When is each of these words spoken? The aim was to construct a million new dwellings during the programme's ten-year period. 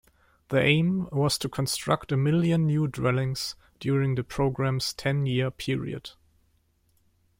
The 0.47 0.59
aim 0.59 1.07
was 1.11 1.37
to 1.37 1.47
construct 1.47 2.11
a 2.11 2.17
million 2.17 2.65
new 2.65 2.87
dwellings 2.87 3.55
during 3.79 4.15
the 4.15 4.23
programme's 4.23 4.93
ten-year 4.95 5.51
period. 5.51 6.09